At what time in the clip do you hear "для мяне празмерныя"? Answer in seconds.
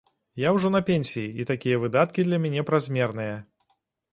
2.31-3.35